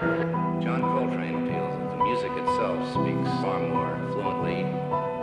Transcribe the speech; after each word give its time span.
John 0.00 0.80
Coltrane 0.80 1.48
feels 1.48 1.74
that 1.74 1.90
the 1.90 1.96
music 2.04 2.30
itself 2.36 2.78
speaks 2.90 3.28
far 3.42 3.58
more 3.58 3.98
fluently 4.12 4.62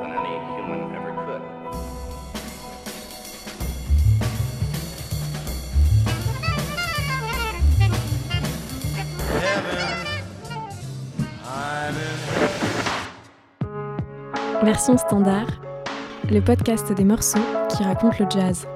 than 0.01 0.11
any 0.11 0.35
human 0.57 0.93
ever 0.93 1.13
could. 1.25 1.41
Version 14.65 14.97
standard, 14.97 15.47
le 16.29 16.41
podcast 16.41 16.91
des 16.91 17.05
morceaux 17.05 17.39
qui 17.69 17.83
racontent 17.83 18.17
le 18.19 18.25
jazz. 18.29 18.67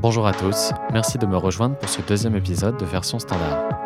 Bonjour 0.00 0.26
à 0.26 0.32
tous, 0.32 0.72
merci 0.94 1.18
de 1.18 1.26
me 1.26 1.36
rejoindre 1.36 1.76
pour 1.76 1.90
ce 1.90 2.00
deuxième 2.00 2.36
épisode 2.36 2.78
de 2.78 2.86
Version 2.86 3.18
standard. 3.18 3.81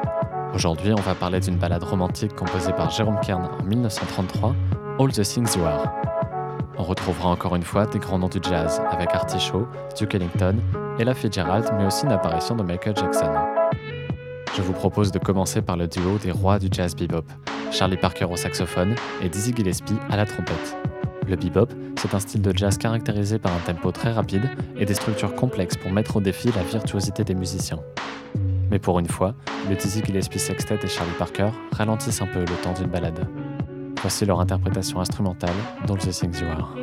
Aujourd'hui, 0.57 0.95
on 0.95 1.03
va 1.03 1.15
parler 1.15 1.39
d'une 1.39 1.59
ballade 1.59 1.83
romantique 1.83 2.35
composée 2.35 2.73
par 2.73 2.89
Jérôme 2.89 3.21
Kern 3.21 3.47
en 3.61 3.63
1933, 3.63 4.57
All 4.99 5.13
the 5.13 5.21
Things 5.21 5.55
You 5.55 5.63
Are. 5.67 5.93
On 6.79 6.83
retrouvera 6.83 7.29
encore 7.29 7.57
une 7.57 7.63
fois 7.63 7.85
des 7.85 7.99
grands 7.99 8.19
noms 8.19 8.31
du 8.31 8.39
jazz 8.41 8.81
avec 8.91 9.15
Artie 9.15 9.39
Shaw, 9.39 9.69
Duke 9.99 10.15
Ellington, 10.15 10.57
Ella 10.99 11.13
Fitzgerald, 11.13 11.69
mais 11.77 11.85
aussi 11.85 12.07
une 12.07 12.13
apparition 12.13 12.57
de 12.57 12.63
Michael 12.63 12.97
Jackson. 12.97 13.31
Je 14.57 14.63
vous 14.63 14.73
propose 14.73 15.13
de 15.13 15.19
commencer 15.19 15.61
par 15.61 15.77
le 15.77 15.89
duo 15.89 16.17
des 16.25 16.31
rois 16.31 16.59
du 16.59 16.69
jazz 16.71 16.97
bebop, 16.97 17.27
Charlie 17.71 17.99
Parker 17.99 18.25
au 18.25 18.37
saxophone 18.37 18.95
et 19.21 19.29
Dizzy 19.29 19.53
Gillespie 19.55 19.99
à 20.09 20.17
la 20.17 20.25
trompette. 20.25 20.75
Le 21.29 21.37
bebop, 21.37 21.69
c'est 21.99 22.15
un 22.15 22.19
style 22.19 22.41
de 22.41 22.57
jazz 22.57 22.79
caractérisé 22.79 23.39
par 23.39 23.53
un 23.53 23.61
tempo 23.67 23.93
très 23.93 24.11
rapide 24.11 24.49
et 24.79 24.87
des 24.87 24.95
structures 24.95 25.35
complexes 25.35 25.77
pour 25.77 25.93
mettre 25.93 26.17
au 26.17 26.23
défi 26.23 26.51
la 26.57 26.63
virtuosité 26.63 27.25
des 27.25 27.35
musiciens. 27.35 27.81
Mais 28.71 28.79
pour 28.79 28.99
une 28.99 29.09
fois, 29.09 29.35
le 29.69 29.77
Dizzy 29.77 30.03
Gillespie 30.05 30.39
Sextet 30.39 30.79
et 30.83 30.89
Charlie 30.89 31.13
Parker 31.19 31.51
ralentissent 31.73 32.23
un 32.23 32.27
peu 32.27 32.41
le 32.41 32.63
temps 32.63 32.73
d'une 32.73 32.89
balade. 32.89 33.27
Voici 34.01 34.27
leur 34.27 34.41
interprétation 34.41 35.01
instrumentale 35.01 35.55
dans 35.87 35.97
The 35.97 36.11
Things 36.11 36.41
You 36.41 36.47
Are. 36.49 36.75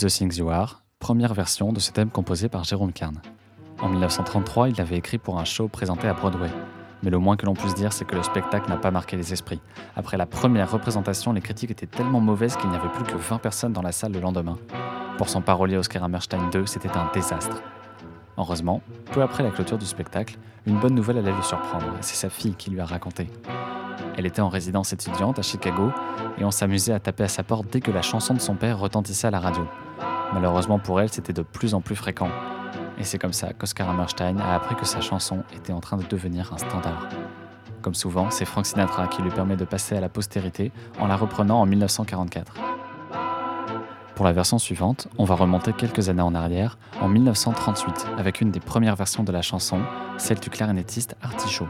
The 0.00 0.08
Things 0.08 0.38
You 0.38 0.48
Are, 0.48 0.82
première 0.98 1.34
version 1.34 1.72
de 1.72 1.80
ce 1.80 1.90
thème 1.90 2.08
composé 2.10 2.48
par 2.48 2.64
Jérôme 2.64 2.92
Kern. 2.92 3.20
En 3.82 3.88
1933, 3.88 4.70
il 4.70 4.76
l'avait 4.76 4.96
écrit 4.96 5.18
pour 5.18 5.38
un 5.38 5.44
show 5.44 5.68
présenté 5.68 6.08
à 6.08 6.14
Broadway. 6.14 6.48
Mais 7.02 7.10
le 7.10 7.18
moins 7.18 7.36
que 7.36 7.44
l'on 7.44 7.52
puisse 7.52 7.74
dire, 7.74 7.92
c'est 7.92 8.06
que 8.06 8.16
le 8.16 8.22
spectacle 8.22 8.70
n'a 8.70 8.78
pas 8.78 8.90
marqué 8.90 9.16
les 9.16 9.32
esprits. 9.32 9.60
Après 9.96 10.16
la 10.16 10.24
première 10.24 10.70
représentation, 10.70 11.32
les 11.34 11.42
critiques 11.42 11.70
étaient 11.70 11.86
tellement 11.86 12.20
mauvaises 12.20 12.56
qu'il 12.56 12.70
n'y 12.70 12.76
avait 12.76 12.88
plus 12.88 13.04
que 13.04 13.16
20 13.16 13.38
personnes 13.38 13.72
dans 13.72 13.82
la 13.82 13.92
salle 13.92 14.12
le 14.12 14.20
lendemain. 14.20 14.56
Pour 15.18 15.28
son 15.28 15.42
parolier 15.42 15.76
Oscar 15.76 16.02
Hammerstein 16.04 16.50
II, 16.54 16.66
c'était 16.66 16.96
un 16.96 17.10
désastre. 17.12 17.62
Heureusement, 18.38 18.80
peu 19.12 19.20
après 19.20 19.42
la 19.42 19.50
clôture 19.50 19.76
du 19.76 19.86
spectacle, 19.86 20.38
une 20.66 20.78
bonne 20.78 20.94
nouvelle 20.94 21.18
allait 21.18 21.36
le 21.36 21.42
surprendre, 21.42 21.92
c'est 22.00 22.16
sa 22.16 22.30
fille 22.30 22.54
qui 22.54 22.70
lui 22.70 22.80
a 22.80 22.86
raconté. 22.86 23.28
Elle 24.16 24.26
était 24.26 24.40
en 24.40 24.48
résidence 24.48 24.92
étudiante 24.92 25.38
à 25.38 25.42
Chicago 25.42 25.90
et 26.38 26.44
on 26.44 26.50
s'amusait 26.50 26.92
à 26.92 27.00
taper 27.00 27.24
à 27.24 27.28
sa 27.28 27.42
porte 27.42 27.66
dès 27.70 27.80
que 27.80 27.90
la 27.90 28.02
chanson 28.02 28.34
de 28.34 28.40
son 28.40 28.54
père 28.54 28.78
retentissait 28.78 29.26
à 29.26 29.30
la 29.30 29.40
radio. 29.40 29.66
Malheureusement 30.32 30.78
pour 30.78 31.00
elle, 31.00 31.10
c'était 31.10 31.32
de 31.32 31.42
plus 31.42 31.74
en 31.74 31.80
plus 31.80 31.96
fréquent. 31.96 32.30
Et 32.98 33.04
c'est 33.04 33.18
comme 33.18 33.32
ça 33.32 33.52
qu'Oscar 33.52 33.88
Hammerstein 33.88 34.38
a 34.38 34.54
appris 34.54 34.76
que 34.76 34.84
sa 34.84 35.00
chanson 35.00 35.42
était 35.54 35.72
en 35.72 35.80
train 35.80 35.96
de 35.96 36.04
devenir 36.04 36.52
un 36.52 36.58
standard. 36.58 37.08
Comme 37.82 37.94
souvent, 37.94 38.30
c'est 38.30 38.44
Frank 38.44 38.66
Sinatra 38.66 39.08
qui 39.08 39.22
lui 39.22 39.30
permet 39.30 39.56
de 39.56 39.64
passer 39.64 39.96
à 39.96 40.00
la 40.00 40.08
postérité 40.08 40.70
en 40.98 41.06
la 41.06 41.16
reprenant 41.16 41.60
en 41.60 41.66
1944. 41.66 42.54
Pour 44.14 44.26
la 44.26 44.32
version 44.32 44.58
suivante, 44.58 45.08
on 45.16 45.24
va 45.24 45.34
remonter 45.34 45.72
quelques 45.72 46.10
années 46.10 46.20
en 46.20 46.34
arrière, 46.34 46.76
en 47.00 47.08
1938, 47.08 48.06
avec 48.18 48.42
une 48.42 48.50
des 48.50 48.60
premières 48.60 48.96
versions 48.96 49.24
de 49.24 49.32
la 49.32 49.40
chanson, 49.40 49.80
celle 50.18 50.38
du 50.38 50.50
clarinettiste 50.50 51.16
Artie 51.22 51.48
Shaw. 51.48 51.66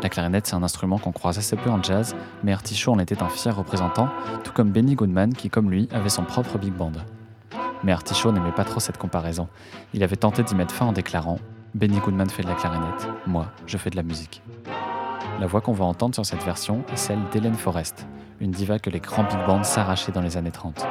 La 0.00 0.08
clarinette, 0.08 0.46
c'est 0.46 0.54
un 0.54 0.62
instrument 0.62 0.98
qu'on 0.98 1.10
croise 1.10 1.38
assez 1.38 1.56
peu 1.56 1.70
en 1.70 1.82
jazz, 1.82 2.14
mais 2.44 2.52
Artie 2.52 2.76
Shaw 2.76 2.92
en 2.92 3.00
était 3.00 3.20
un 3.20 3.28
fier 3.28 3.56
représentant, 3.56 4.08
tout 4.44 4.52
comme 4.52 4.70
Benny 4.70 4.94
Goodman 4.94 5.34
qui, 5.34 5.50
comme 5.50 5.68
lui, 5.68 5.88
avait 5.90 6.08
son 6.08 6.22
propre 6.22 6.56
big 6.56 6.72
band. 6.72 6.92
Mais 7.84 7.92
Artie 7.92 8.14
Shaw 8.14 8.32
n'aimait 8.32 8.52
pas 8.52 8.64
trop 8.64 8.80
cette 8.80 8.98
comparaison. 8.98 9.48
Il 9.94 10.02
avait 10.02 10.16
tenté 10.16 10.42
d'y 10.42 10.54
mettre 10.54 10.74
fin 10.74 10.86
en 10.86 10.92
déclarant 10.92 11.38
Benny 11.76 11.98
Goodman 11.98 12.30
fait 12.30 12.42
de 12.42 12.48
la 12.48 12.54
clarinette, 12.54 13.06
moi, 13.26 13.48
je 13.66 13.76
fais 13.76 13.90
de 13.90 13.96
la 13.96 14.02
musique. 14.02 14.42
La 15.38 15.46
voix 15.46 15.60
qu'on 15.60 15.74
va 15.74 15.84
entendre 15.84 16.14
sur 16.14 16.24
cette 16.24 16.42
version 16.42 16.82
est 16.90 16.96
celle 16.96 17.18
d'Hélène 17.30 17.54
Forrest, 17.54 18.06
une 18.40 18.50
diva 18.50 18.78
que 18.78 18.88
les 18.88 19.00
grands 19.00 19.24
big 19.24 19.44
bands 19.46 19.62
s'arrachaient 19.62 20.12
dans 20.12 20.22
les 20.22 20.38
années 20.38 20.50
30. 20.50 20.86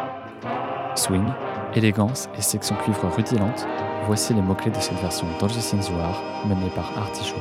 Swing, 0.94 1.26
élégance 1.74 2.30
et 2.38 2.42
section 2.42 2.76
cuivre 2.76 3.10
rutilante, 3.10 3.68
voici 4.06 4.36
les 4.36 4.42
mots-clés 4.44 4.70
de 4.70 4.80
cette 4.80 5.00
version 5.00 5.26
You 5.26 6.00
Are, 6.00 6.22
menée 6.48 6.70
par 6.76 6.96
Artie 7.00 7.34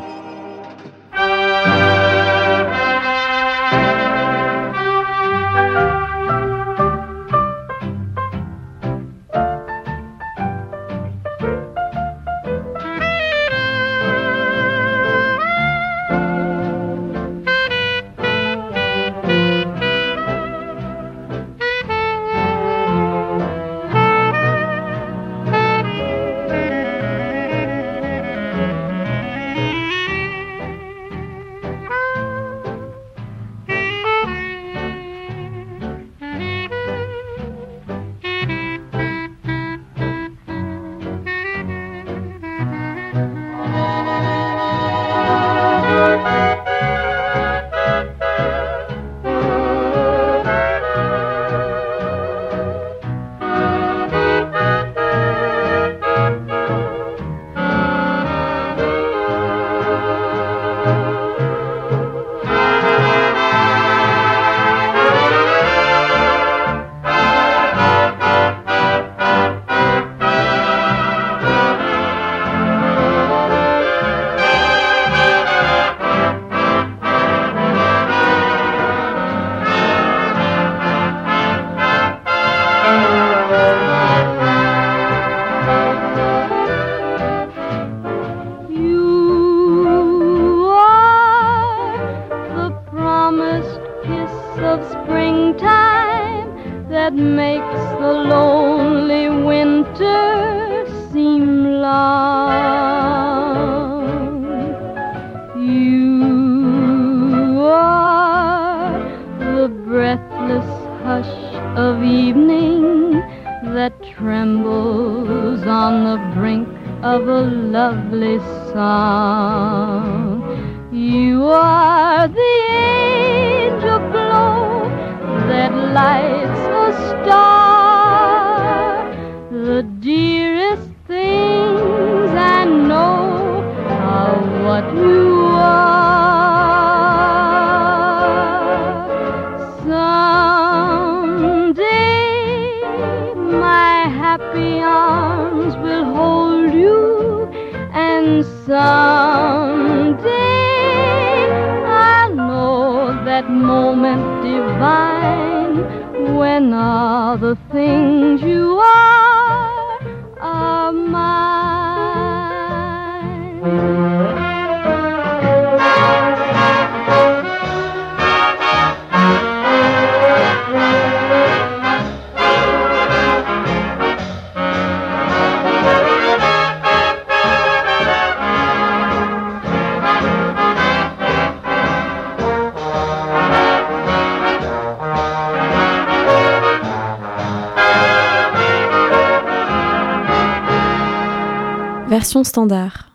Standard. 192.24 193.12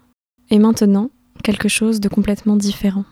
Et 0.52 0.60
maintenant, 0.60 1.10
quelque 1.44 1.68
chose 1.68 2.00
de 2.00 2.10
complètement 2.10 2.56
différent. 2.56 3.06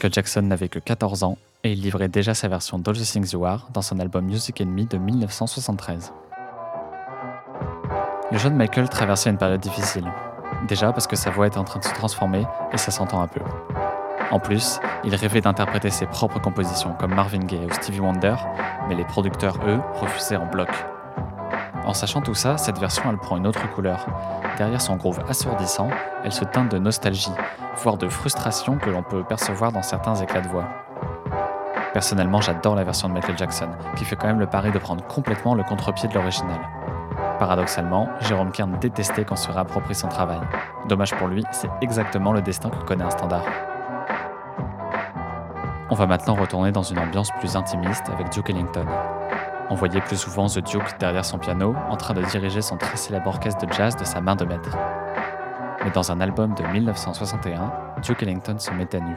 Michael 0.00 0.14
Jackson 0.14 0.40
n'avait 0.40 0.70
que 0.70 0.78
14 0.78 1.24
ans 1.24 1.36
et 1.62 1.72
il 1.72 1.82
livrait 1.82 2.08
déjà 2.08 2.32
sa 2.32 2.48
version 2.48 2.78
d'All 2.78 2.96
the 2.96 3.02
Things 3.02 3.32
You 3.32 3.44
Are 3.44 3.68
dans 3.74 3.82
son 3.82 3.98
album 3.98 4.24
Music 4.24 4.62
and 4.62 4.86
de 4.90 4.96
1973. 4.96 6.14
Le 8.32 8.38
jeune 8.38 8.56
Michael 8.56 8.88
traversait 8.88 9.28
une 9.28 9.36
période 9.36 9.60
difficile. 9.60 10.10
Déjà 10.66 10.90
parce 10.94 11.06
que 11.06 11.16
sa 11.16 11.28
voix 11.28 11.48
était 11.48 11.58
en 11.58 11.64
train 11.64 11.80
de 11.80 11.84
se 11.84 11.92
transformer 11.92 12.46
et 12.72 12.78
ça 12.78 12.90
s'entend 12.90 13.20
un 13.20 13.26
peu. 13.26 13.42
En 14.30 14.40
plus, 14.40 14.80
il 15.04 15.14
rêvait 15.14 15.42
d'interpréter 15.42 15.90
ses 15.90 16.06
propres 16.06 16.40
compositions 16.40 16.94
comme 16.98 17.14
Marvin 17.14 17.40
Gaye 17.40 17.66
ou 17.66 17.74
Stevie 17.74 18.00
Wonder, 18.00 18.36
mais 18.88 18.94
les 18.94 19.04
producteurs, 19.04 19.58
eux, 19.66 19.80
refusaient 20.00 20.36
en 20.36 20.46
bloc. 20.46 20.70
En 21.84 21.92
sachant 21.92 22.22
tout 22.22 22.34
ça, 22.34 22.56
cette 22.56 22.78
version, 22.78 23.02
elle 23.10 23.18
prend 23.18 23.36
une 23.36 23.46
autre 23.46 23.70
couleur. 23.74 24.06
Derrière 24.56 24.80
son 24.80 24.96
groove 24.96 25.20
assourdissant, 25.28 25.88
elle 26.24 26.32
se 26.32 26.44
teinte 26.44 26.70
de 26.70 26.78
nostalgie, 26.78 27.32
voire 27.76 27.96
de 27.96 28.08
frustration 28.08 28.76
que 28.76 28.90
l'on 28.90 29.02
peut 29.02 29.24
percevoir 29.24 29.72
dans 29.72 29.82
certains 29.82 30.14
éclats 30.16 30.42
de 30.42 30.48
voix. 30.48 30.68
Personnellement, 31.92 32.40
j'adore 32.40 32.76
la 32.76 32.84
version 32.84 33.08
de 33.08 33.14
Michael 33.14 33.36
Jackson, 33.36 33.68
qui 33.96 34.04
fait 34.04 34.16
quand 34.16 34.28
même 34.28 34.38
le 34.38 34.46
pari 34.46 34.70
de 34.70 34.78
prendre 34.78 35.04
complètement 35.06 35.54
le 35.54 35.62
contre-pied 35.62 36.08
de 36.08 36.14
l'original. 36.14 36.60
Paradoxalement, 37.38 38.08
Jérôme 38.20 38.52
Kern 38.52 38.78
détestait 38.78 39.24
qu'on 39.24 39.36
se 39.36 39.50
réapproprie 39.50 39.94
son 39.94 40.08
travail. 40.08 40.40
Dommage 40.88 41.14
pour 41.16 41.26
lui, 41.26 41.42
c'est 41.52 41.70
exactement 41.80 42.32
le 42.32 42.42
destin 42.42 42.68
que 42.68 42.84
connaît 42.84 43.04
un 43.04 43.10
standard. 43.10 43.44
On 45.88 45.94
va 45.94 46.06
maintenant 46.06 46.34
retourner 46.34 46.70
dans 46.70 46.82
une 46.82 46.98
ambiance 46.98 47.30
plus 47.40 47.56
intimiste 47.56 48.08
avec 48.10 48.28
Duke 48.30 48.50
Ellington. 48.50 48.86
On 49.72 49.76
voyait 49.76 50.00
plus 50.00 50.16
souvent 50.16 50.48
The 50.48 50.58
Duke 50.58 50.98
derrière 50.98 51.24
son 51.24 51.38
piano, 51.38 51.76
en 51.88 51.96
train 51.96 52.12
de 52.12 52.22
diriger 52.22 52.60
son 52.60 52.76
très 52.76 52.96
célèbre 52.96 53.28
orchestre 53.28 53.64
de 53.64 53.72
jazz 53.72 53.94
de 53.94 54.02
sa 54.02 54.20
main 54.20 54.34
de 54.34 54.44
maître. 54.44 54.76
Mais 55.84 55.92
dans 55.92 56.10
un 56.10 56.20
album 56.20 56.54
de 56.56 56.64
1961, 56.64 57.72
Duke 58.02 58.24
Ellington 58.24 58.58
se 58.58 58.72
met 58.72 58.92
à 58.94 58.98
nu. 58.98 59.14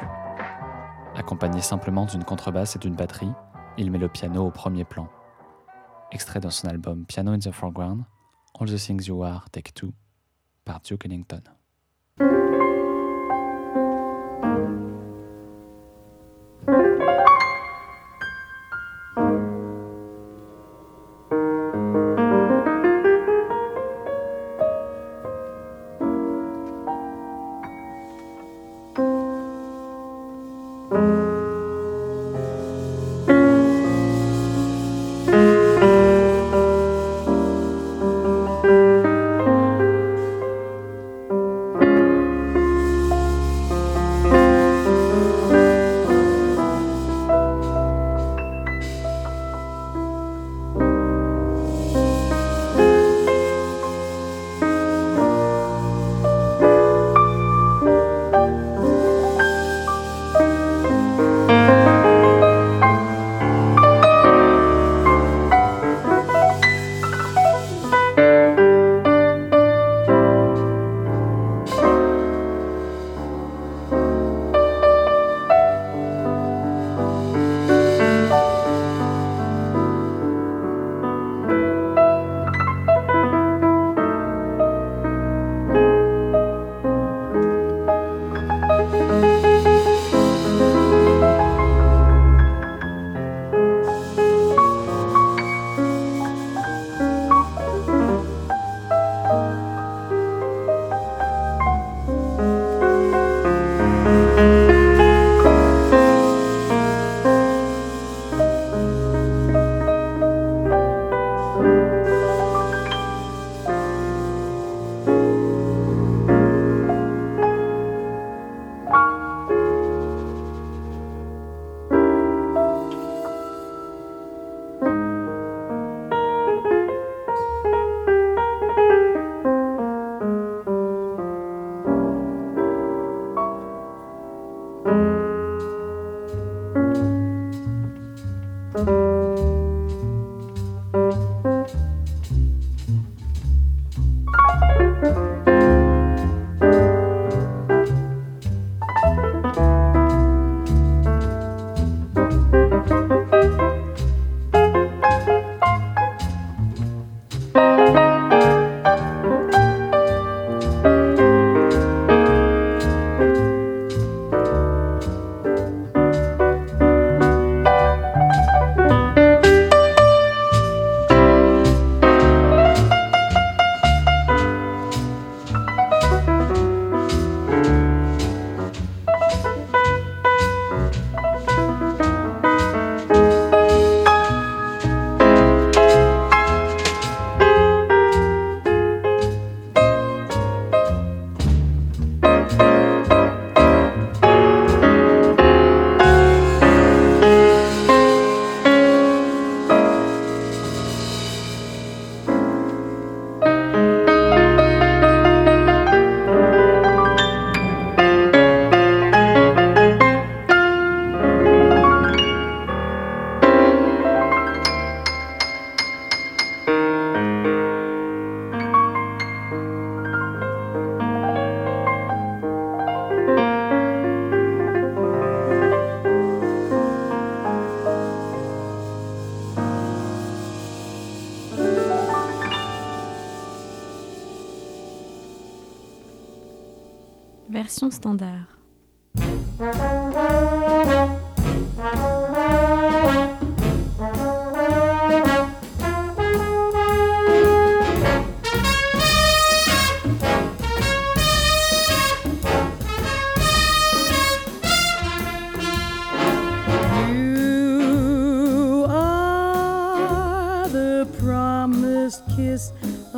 Accompagné 1.15 1.61
simplement 1.61 2.05
d'une 2.05 2.23
contrebasse 2.23 2.75
et 2.75 2.79
d'une 2.79 2.95
batterie, 2.95 3.31
il 3.77 3.89
met 3.89 3.97
le 3.97 4.09
piano 4.09 4.45
au 4.45 4.51
premier 4.51 4.83
plan. 4.83 5.07
Extrait 6.11 6.39
dans 6.39 6.51
son 6.51 6.67
album 6.67 7.05
Piano 7.05 7.31
in 7.31 7.39
the 7.39 7.51
Foreground, 7.51 8.03
All 8.59 8.67
the 8.67 8.77
Things 8.77 9.07
You 9.07 9.23
Are, 9.23 9.49
Take 9.49 9.71
Two, 9.73 9.91
par 10.65 10.81
Duke 10.81 11.05
Ellington. 11.05 11.41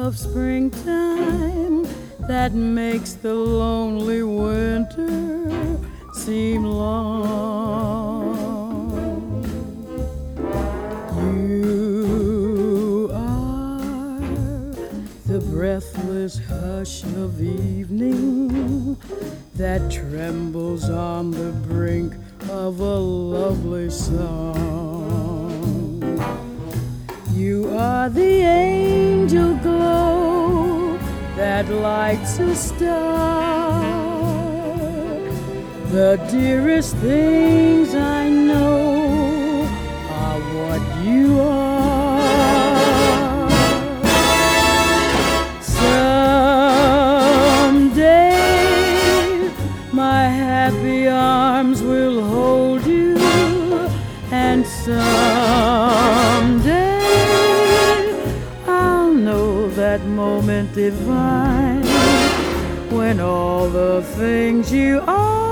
Of 0.05 0.17
springtime 0.19 1.83
that 2.27 2.53
makes 2.53 3.13
the 3.13 3.33
lonely 3.33 4.21
winter 4.21 5.79
seem 6.13 6.63
long. 6.63 8.35
You 11.49 13.09
are 13.13 14.19
the 15.25 15.39
breathless 15.49 16.39
hush 16.49 17.03
of 17.03 17.41
evening 17.41 18.97
that 19.55 19.91
trembles 19.91 20.87
on 20.87 21.31
the 21.31 21.51
brink 21.67 22.13
of 22.51 22.79
a 22.79 22.95
lovely 22.95 23.89
song. 23.89 24.74
You 27.35 27.69
are 27.77 28.09
the 28.09 28.43
angel 28.43 29.55
glow 29.57 30.97
that 31.35 31.67
lights 31.67 32.39
a 32.39 32.55
star. 32.55 33.83
The 35.91 36.15
dearest 36.31 36.95
things 36.97 37.93
I 37.93 38.29
know 38.29 39.67
are 40.09 40.39
what 40.55 40.81
you 41.03 41.37
are. 41.41 42.29
Someday 45.61 46.31
my 49.91 50.29
happy 50.29 51.09
arms 51.09 51.81
will 51.81 52.23
hold 52.23 52.85
you, 52.85 53.17
and 54.31 54.65
someday 54.65 55.34
divine 60.63 61.83
when 62.89 63.19
all 63.19 63.69
the 63.69 64.01
things 64.15 64.71
you 64.71 65.01
are 65.01 65.44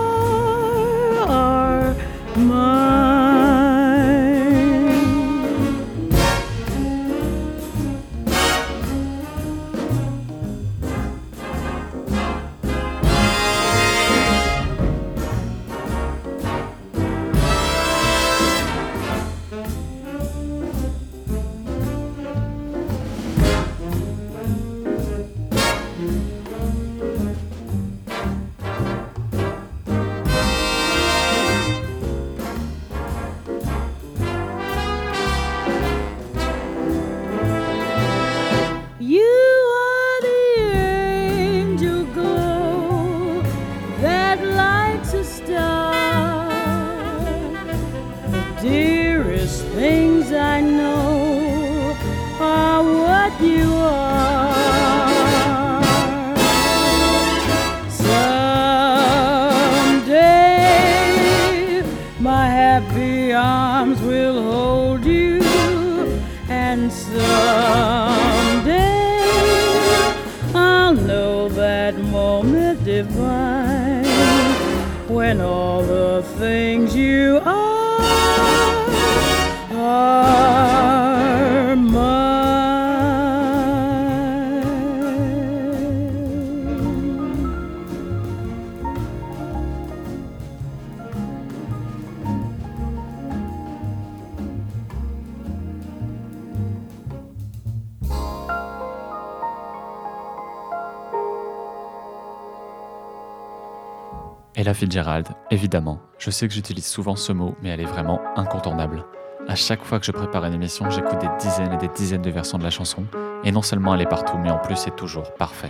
Ella 104.63 104.73
Fitzgerald, 104.73 105.27
évidemment. 105.51 105.99
Je 106.17 106.31
sais 106.31 106.47
que 106.47 106.53
j'utilise 106.53 106.85
souvent 106.85 107.17
ce 107.17 107.33
mot, 107.33 107.53
mais 107.61 107.67
elle 107.67 107.81
est 107.81 107.85
vraiment 107.85 108.21
incontournable. 108.37 109.03
À 109.49 109.55
chaque 109.55 109.83
fois 109.83 109.99
que 109.99 110.05
je 110.05 110.13
prépare 110.13 110.45
une 110.45 110.53
émission, 110.53 110.89
j'écoute 110.89 111.19
des 111.19 111.27
dizaines 111.37 111.73
et 111.73 111.77
des 111.77 111.89
dizaines 111.89 112.21
de 112.21 112.29
versions 112.29 112.57
de 112.57 112.63
la 112.63 112.69
chanson, 112.69 113.03
et 113.43 113.51
non 113.51 113.61
seulement 113.61 113.93
elle 113.93 113.99
est 113.99 114.05
partout, 114.05 114.37
mais 114.37 114.49
en 114.49 114.59
plus 114.59 114.77
c'est 114.77 114.95
toujours 114.95 115.33
parfait. 115.33 115.69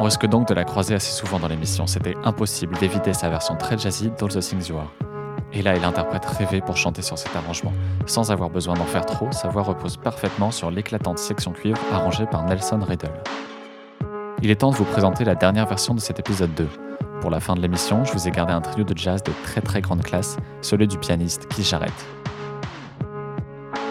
On 0.00 0.04
risque 0.04 0.24
donc 0.24 0.48
de 0.48 0.54
la 0.54 0.64
croiser 0.64 0.94
assez 0.94 1.12
souvent 1.12 1.38
dans 1.38 1.46
l'émission, 1.46 1.86
c'était 1.86 2.14
impossible 2.24 2.74
d'éviter 2.78 3.12
sa 3.12 3.28
version 3.28 3.54
très 3.56 3.76
jazzy 3.76 4.10
d'All 4.18 4.30
the 4.30 4.40
Things 4.40 4.68
You 4.68 4.78
Are. 4.78 4.90
Ella 5.52 5.76
est 5.76 5.80
l'interprète 5.80 6.24
rêvée 6.24 6.62
pour 6.62 6.78
chanter 6.78 7.02
sur 7.02 7.18
cet 7.18 7.36
arrangement. 7.36 7.74
Sans 8.06 8.32
avoir 8.32 8.48
besoin 8.48 8.76
d'en 8.76 8.86
faire 8.86 9.04
trop, 9.04 9.30
sa 9.30 9.48
voix 9.48 9.62
repose 9.62 9.98
parfaitement 9.98 10.52
sur 10.52 10.70
l'éclatante 10.70 11.18
section 11.18 11.52
cuivre 11.52 11.78
arrangée 11.92 12.24
par 12.24 12.46
Nelson 12.46 12.80
Riddle. 12.80 13.12
Il 14.40 14.50
est 14.50 14.56
temps 14.56 14.70
de 14.70 14.76
vous 14.76 14.84
présenter 14.84 15.24
la 15.24 15.34
dernière 15.34 15.66
version 15.66 15.94
de 15.94 16.00
cet 16.00 16.18
épisode 16.18 16.54
2. 16.54 16.66
Pour 17.22 17.30
la 17.30 17.38
fin 17.38 17.54
de 17.54 17.60
l'émission, 17.60 18.04
je 18.04 18.12
vous 18.12 18.26
ai 18.26 18.32
gardé 18.32 18.52
un 18.52 18.60
trio 18.60 18.82
de 18.82 18.98
jazz 18.98 19.22
de 19.22 19.30
très 19.44 19.60
très 19.60 19.80
grande 19.80 20.02
classe, 20.02 20.38
celui 20.60 20.88
du 20.88 20.98
pianiste 20.98 21.46
Keith 21.46 21.64
Jarrett. 21.64 21.92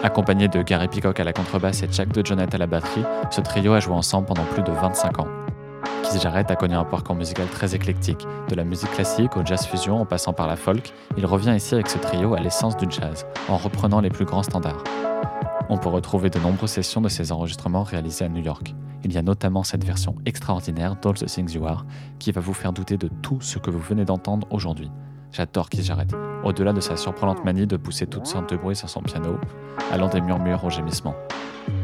Accompagné 0.02 0.48
de 0.48 0.60
Gary 0.60 0.86
Peacock 0.86 1.18
à 1.18 1.24
la 1.24 1.32
contrebasse 1.32 1.82
et 1.82 1.88
Jack 1.90 2.08
DeJohnette 2.08 2.54
à 2.54 2.58
la 2.58 2.66
batterie, 2.66 3.04
ce 3.30 3.40
trio 3.40 3.72
a 3.72 3.80
joué 3.80 3.94
ensemble 3.94 4.26
pendant 4.26 4.44
plus 4.44 4.62
de 4.62 4.70
25 4.70 5.20
ans. 5.20 5.28
Keith 6.02 6.20
Jarrett 6.20 6.50
a 6.50 6.56
connu 6.56 6.74
un 6.74 6.84
parcours 6.84 7.16
musical 7.16 7.46
très 7.46 7.74
éclectique, 7.74 8.26
de 8.50 8.54
la 8.54 8.64
musique 8.64 8.90
classique 8.90 9.34
au 9.38 9.46
jazz 9.46 9.64
fusion 9.64 10.02
en 10.02 10.04
passant 10.04 10.34
par 10.34 10.46
la 10.46 10.56
folk, 10.56 10.92
il 11.16 11.24
revient 11.24 11.54
ici 11.56 11.72
avec 11.72 11.88
ce 11.88 11.96
trio 11.96 12.34
à 12.34 12.40
l'essence 12.40 12.76
du 12.76 12.84
jazz, 12.90 13.24
en 13.48 13.56
reprenant 13.56 14.00
les 14.00 14.10
plus 14.10 14.26
grands 14.26 14.42
standards. 14.42 14.84
On 15.68 15.78
peut 15.78 15.88
retrouver 15.88 16.30
de 16.30 16.38
nombreuses 16.38 16.70
sessions 16.70 17.00
de 17.00 17.08
ces 17.08 17.32
enregistrements 17.32 17.82
réalisés 17.82 18.24
à 18.24 18.28
New 18.28 18.42
York. 18.42 18.74
Il 19.04 19.12
y 19.12 19.18
a 19.18 19.22
notamment 19.22 19.62
cette 19.62 19.84
version 19.84 20.14
extraordinaire 20.26 20.96
d'All 20.96 21.14
the 21.14 21.26
Things 21.26 21.52
You 21.52 21.66
Are 21.66 21.84
qui 22.18 22.32
va 22.32 22.40
vous 22.40 22.54
faire 22.54 22.72
douter 22.72 22.96
de 22.96 23.08
tout 23.22 23.40
ce 23.40 23.58
que 23.58 23.70
vous 23.70 23.78
venez 23.78 24.04
d'entendre 24.04 24.46
aujourd'hui. 24.50 24.90
J'adore 25.32 25.70
Keith 25.70 25.84
Jarrett, 25.84 26.14
au-delà 26.44 26.72
de 26.72 26.80
sa 26.80 26.96
surprenante 26.96 27.44
manie 27.44 27.66
de 27.66 27.76
pousser 27.76 28.06
toutes 28.06 28.26
sortes 28.26 28.50
de 28.50 28.56
bruits 28.56 28.76
sur 28.76 28.88
son 28.88 29.00
piano, 29.00 29.38
allant 29.90 30.08
des 30.08 30.20
murmures 30.20 30.62
aux 30.64 30.70
gémissements. 30.70 31.14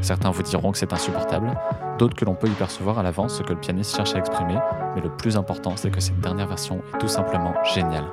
Certains 0.02 0.30
vous 0.30 0.42
diront 0.42 0.72
que 0.72 0.78
c'est 0.78 0.92
insupportable, 0.92 1.58
d'autres 1.98 2.14
que 2.14 2.24
l'on 2.24 2.34
peut 2.34 2.48
y 2.48 2.52
percevoir 2.54 2.98
à 2.98 3.02
l'avance 3.02 3.38
ce 3.38 3.42
que 3.42 3.52
le 3.52 3.60
pianiste 3.60 3.96
cherche 3.96 4.14
à 4.14 4.18
exprimer, 4.18 4.58
mais 4.94 5.00
le 5.00 5.08
plus 5.08 5.36
important 5.36 5.76
c'est 5.76 5.90
que 5.90 6.00
cette 6.00 6.20
dernière 6.20 6.46
version 6.46 6.82
est 6.94 6.98
tout 6.98 7.08
simplement 7.08 7.54
géniale. 7.74 8.06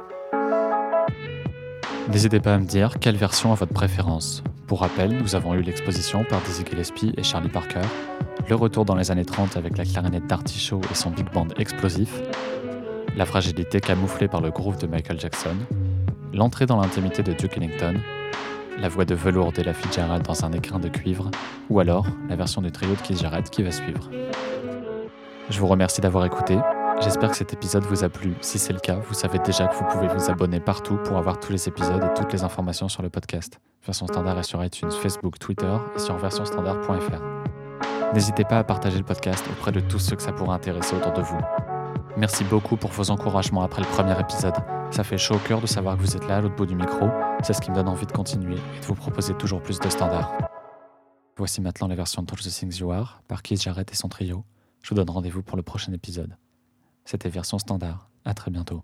N'hésitez 2.10 2.40
pas 2.40 2.54
à 2.54 2.58
me 2.58 2.66
dire 2.66 3.00
quelle 3.00 3.18
version 3.18 3.52
a 3.52 3.56
votre 3.56 3.74
préférence. 3.74 4.44
Pour 4.68 4.80
rappel, 4.80 5.16
nous 5.16 5.36
avons 5.36 5.54
eu 5.54 5.62
l'exposition 5.62 6.24
par 6.24 6.42
Dizzy 6.42 6.64
Gillespie 6.68 7.14
et 7.18 7.24
Charlie 7.24 7.50
Parker, 7.50 7.82
le 8.50 8.56
retour 8.56 8.84
dans 8.84 8.96
les 8.96 9.12
années 9.12 9.26
30 9.26 9.58
avec 9.58 9.78
la 9.78 9.86
clarinette 9.86 10.26
d'Artie 10.26 10.58
Shaw 10.58 10.82
et 10.90 10.96
son 10.96 11.12
big 11.12 11.32
band 11.32 11.48
explosif, 11.58 12.22
la 13.16 13.26
fragilité 13.26 13.80
camouflée 13.80 14.28
par 14.28 14.42
le 14.42 14.50
groove 14.50 14.80
de 14.80 14.88
Michael 14.88 15.20
Jackson, 15.20 15.56
l'entrée 16.34 16.66
dans 16.66 16.82
l'intimité 16.82 17.22
de 17.22 17.34
Duke 17.34 17.58
Ellington, 17.58 17.94
la 18.80 18.90
voix 18.90 19.06
de 19.06 19.14
velours 19.14 19.52
d'Ella 19.52 19.74
Fitzgerald 19.76 20.26
dans 20.26 20.44
un 20.46 20.52
écrin 20.52 20.80
de 20.80 20.90
cuivre, 20.90 21.30
ou 21.70 21.80
alors 21.80 22.08
la 22.28 22.36
version 22.36 22.64
du 22.64 22.72
trio 22.72 22.96
de 22.96 23.02
Keith 23.02 23.22
Jarrett 23.22 23.48
qui 23.52 23.62
va 23.62 23.72
suivre. 23.72 24.10
Je 25.52 25.60
vous 25.60 25.68
remercie 25.68 26.02
d'avoir 26.02 26.26
écouté. 26.26 26.58
J'espère 27.02 27.32
que 27.32 27.38
cet 27.38 27.54
épisode 27.54 27.84
vous 27.84 28.04
a 28.04 28.10
plu. 28.10 28.34
Si 28.42 28.58
c'est 28.58 28.74
le 28.74 28.80
cas, 28.80 28.96
vous 28.96 29.14
savez 29.14 29.40
déjà 29.40 29.68
que 29.68 29.76
vous 29.76 29.86
pouvez 29.86 30.08
vous 30.08 30.30
abonner 30.30 30.60
partout 30.60 30.98
pour 31.04 31.18
avoir 31.18 31.40
tous 31.40 31.52
les 31.52 31.68
épisodes 31.68 32.04
et 32.04 32.14
toutes 32.20 32.32
les 32.32 32.44
informations 32.44 32.88
sur 32.88 33.04
le 33.04 33.10
podcast. 33.10 33.60
Version 33.86 34.08
standard 34.08 34.40
est 34.40 34.44
sur 34.44 34.64
iTunes, 34.64 34.92
Facebook, 34.92 35.38
Twitter 35.38 35.78
et 35.96 36.00
sur 36.00 36.18
versionstandard.fr. 36.18 38.14
N'hésitez 38.14 38.46
pas 38.46 38.60
à 38.60 38.64
partager 38.64 38.98
le 38.98 39.04
podcast 39.04 39.44
auprès 39.52 39.72
de 39.72 39.82
tous 39.82 40.00
ceux 40.00 40.16
que 40.16 40.24
ça 40.24 40.32
pourrait 40.32 40.56
intéresser 40.56 40.96
autour 40.96 41.12
de 41.12 41.22
vous. 41.22 41.40
Merci 42.18 42.46
beaucoup 42.46 42.78
pour 42.78 42.92
vos 42.92 43.12
encouragements 43.12 43.62
après 43.62 43.82
le 43.82 43.88
premier 43.88 44.18
épisode. 44.20 44.56
Ça 44.92 45.04
fait 45.04 45.18
chaud 45.18 45.36
au 45.36 45.40
cœur 45.40 45.60
de 45.60 45.68
savoir 45.68 45.98
que 45.98 46.02
vous 46.02 46.16
êtes 46.16 46.28
là 46.28 46.38
à 46.38 46.42
l'autre 46.42 46.56
bout 46.56 46.66
du 46.66 46.76
micro. 46.76 47.10
C'est 47.44 47.54
ce 47.54 47.62
qui 47.62 47.72
me 47.72 47.76
donne 47.76 47.90
envie 47.90 48.06
de 48.06 48.14
continuer 48.14 48.56
et 48.56 48.80
de 48.80 48.86
vous 48.86 48.96
proposer 48.96 49.34
toujours 49.34 49.62
plus 49.62 49.80
de 49.80 49.90
standards. 49.90 50.32
Voici 51.38 51.60
maintenant 51.60 51.90
la 51.90 51.96
version 51.96 52.22
de 52.22 52.28
Touch 52.28 52.44
the 52.44 52.50
Things 52.50 52.78
You 52.80 52.92
Are 52.92 53.22
par 53.28 53.44
Keith 53.44 53.62
Jarrett 53.62 53.92
et 53.92 53.96
son 53.96 54.08
trio. 54.08 54.46
Je 54.82 54.90
vous 54.90 54.96
donne 54.96 55.10
rendez-vous 55.10 55.44
pour 55.44 55.58
le 55.58 55.64
prochain 55.64 55.92
épisode. 55.92 56.38
C'était 57.06 57.30
version 57.30 57.60
standard. 57.60 58.10
À 58.26 58.34
très 58.34 58.50
bientôt. 58.52 58.84